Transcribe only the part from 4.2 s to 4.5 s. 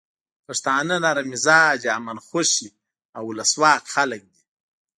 دي.